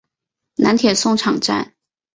[0.55, 1.75] 南铁送场站。